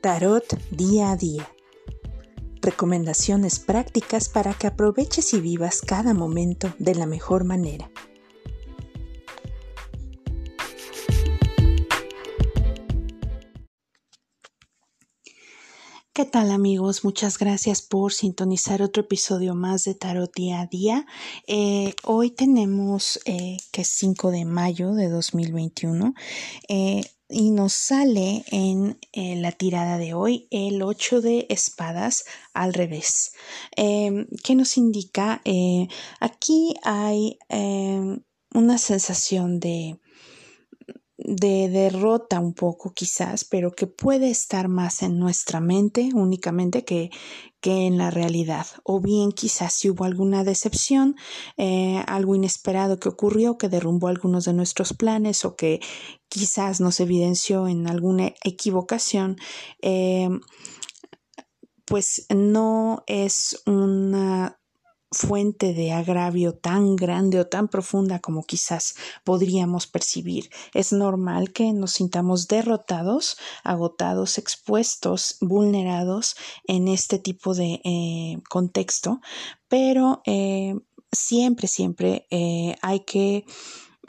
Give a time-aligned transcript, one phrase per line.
[0.00, 1.46] Tarot día a día.
[2.62, 7.90] Recomendaciones prácticas para que aproveches y vivas cada momento de la mejor manera.
[16.14, 17.04] ¿Qué tal amigos?
[17.04, 21.06] Muchas gracias por sintonizar otro episodio más de Tarot Día a Día.
[21.46, 26.14] Eh, hoy tenemos eh, que es 5 de mayo de 2021
[26.68, 33.32] eh, y nos sale en la tirada de hoy el 8 de espadas al revés.
[33.76, 35.42] Em, ¿Qué nos indica?
[36.20, 38.22] aquí hay em,
[38.52, 39.98] una sensación de
[41.24, 47.10] de derrota un poco quizás, pero que puede estar más en nuestra mente únicamente que,
[47.60, 48.66] que en la realidad.
[48.84, 51.16] O bien quizás si hubo alguna decepción,
[51.56, 55.80] eh, algo inesperado que ocurrió, que derrumbó algunos de nuestros planes o que
[56.28, 59.36] quizás nos evidenció en alguna equivocación,
[59.82, 60.28] eh,
[61.84, 64.59] pues no es una
[65.12, 68.94] fuente de agravio tan grande o tan profunda como quizás
[69.24, 70.50] podríamos percibir.
[70.72, 79.20] Es normal que nos sintamos derrotados, agotados, expuestos, vulnerados en este tipo de eh, contexto,
[79.68, 80.76] pero eh,
[81.10, 83.44] siempre, siempre eh, hay que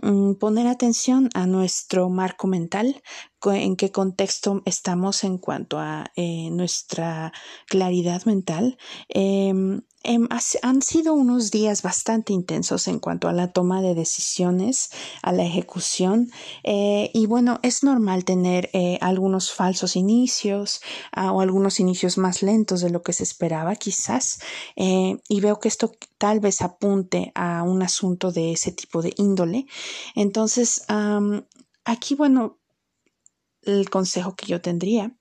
[0.03, 3.01] mm, poner atención a nuestro marco mental,
[3.45, 6.11] en qué contexto estamos en cuanto a
[6.51, 7.33] nuestra
[7.67, 8.77] claridad mental.
[9.09, 10.27] Em, Em,
[10.63, 14.89] han sido unos días bastante intensos en cuanto a la toma de decisiones,
[15.21, 16.31] a la ejecución
[16.63, 20.81] eh, y bueno, es normal tener eh, algunos falsos inicios
[21.11, 24.39] ah, o algunos inicios más lentos de lo que se esperaba quizás
[24.75, 29.13] eh, y veo que esto tal vez apunte a un asunto de ese tipo de
[29.17, 29.67] índole.
[30.15, 30.83] Entonces,
[31.85, 32.60] aquí bueno,
[33.63, 35.15] el consejo que yo tendría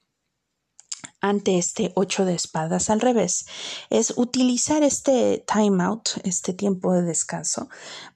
[1.20, 3.46] ante este ocho de espadas al revés.
[3.90, 7.68] Es utilizar este time out, este tiempo de descanso,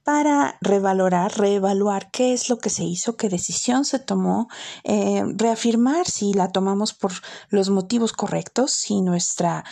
[0.04, 4.48] para revalorar, reevaluar qué es lo que se hizo, qué decisión se tomó,
[4.84, 7.12] eh, reafirmar si la tomamos por
[7.48, 9.64] los motivos correctos, si nuestra,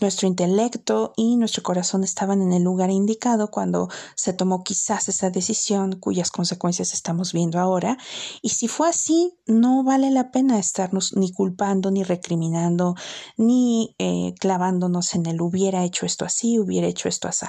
[0.00, 5.30] nuestro intelecto y nuestro corazón estaban en el lugar indicado cuando se tomó quizás esa
[5.30, 7.98] decisión cuyas consecuencias estamos viendo ahora.
[8.42, 12.94] Y si fue así, no vale la pena estarnos ni culpando, ni recriminando,
[13.36, 17.46] ni eh, clavándonos en el hubiera hecho esto así, hubiera hecho esto así.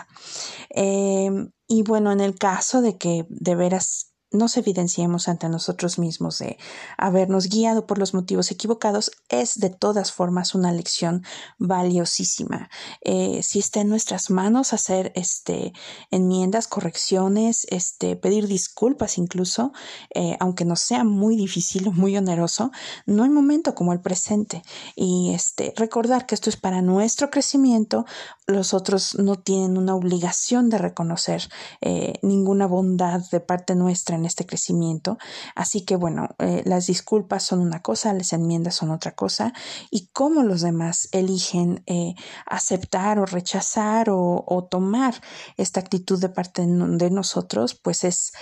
[0.72, 1.30] Eh,
[1.70, 6.58] y bueno, en el caso de que de veras nos evidenciemos ante nosotros mismos de
[6.98, 11.24] habernos guiado por los motivos equivocados es de todas formas una lección
[11.58, 12.70] valiosísima.
[13.02, 15.74] Eh, si está en nuestras manos hacer este,
[16.12, 19.74] enmiendas, correcciones, este, pedir disculpas incluso,
[20.14, 22.72] eh, aunque no sea muy difícil o muy oneroso,
[23.08, 24.62] no hay momento como el presente.
[24.96, 28.06] Y este, recordar que esto es para nuestro crecimiento,
[28.46, 31.50] los otros no tienen una obligación de reconocer
[31.82, 35.18] eh, ninguna bondad de parte nuestra en este crecimiento.
[35.56, 39.54] Así que bueno, eh, las disculpas son una cosa, las enmiendas son otra cosa
[39.90, 42.14] y cómo los demás eligen eh,
[42.46, 45.16] aceptar o rechazar o, tomar
[45.58, 48.34] esta actitud de parte de nosotros, pues es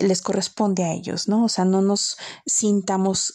[0.00, 1.44] les corresponde a ellos, ¿no?
[1.44, 3.34] O sea, no nos sintamos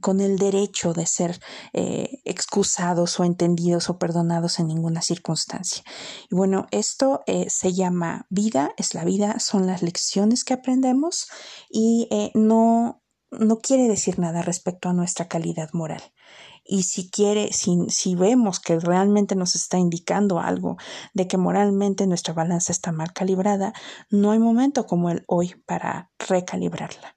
[0.00, 1.38] con el derecho de ser
[1.72, 5.82] eh, excusados o entendidos o perdonados en ninguna circunstancia.
[6.30, 11.26] Y bueno, esto eh, se llama vida, es la vida, son las lecciones que aprendemos
[11.68, 16.02] y eh, no, no quiere decir nada respecto a nuestra calidad moral.
[16.64, 20.76] Y si quiere, si, si vemos que realmente nos está indicando algo
[21.12, 23.72] de que moralmente nuestra balanza está mal calibrada,
[24.10, 27.16] no hay momento como el hoy para recalibrarla.